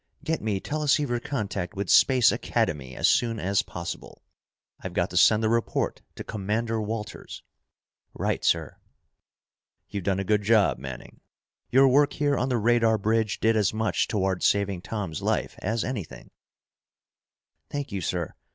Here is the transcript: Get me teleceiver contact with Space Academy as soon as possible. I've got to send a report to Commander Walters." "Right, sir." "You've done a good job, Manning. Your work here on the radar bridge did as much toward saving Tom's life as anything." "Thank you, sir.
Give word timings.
Get 0.23 0.41
me 0.41 0.59
teleceiver 0.59 1.19
contact 1.19 1.75
with 1.75 1.87
Space 1.87 2.31
Academy 2.31 2.95
as 2.95 3.07
soon 3.07 3.39
as 3.39 3.61
possible. 3.61 4.23
I've 4.79 4.95
got 4.95 5.11
to 5.11 5.15
send 5.17 5.45
a 5.45 5.47
report 5.47 6.01
to 6.15 6.23
Commander 6.23 6.81
Walters." 6.81 7.43
"Right, 8.15 8.43
sir." 8.43 8.77
"You've 9.89 10.05
done 10.05 10.19
a 10.19 10.23
good 10.23 10.41
job, 10.41 10.79
Manning. 10.79 11.21
Your 11.69 11.87
work 11.87 12.13
here 12.13 12.35
on 12.35 12.49
the 12.49 12.57
radar 12.57 12.97
bridge 12.97 13.39
did 13.39 13.55
as 13.55 13.75
much 13.75 14.07
toward 14.07 14.41
saving 14.41 14.81
Tom's 14.81 15.21
life 15.21 15.55
as 15.61 15.83
anything." 15.83 16.31
"Thank 17.69 17.91
you, 17.91 18.01
sir. 18.01 18.33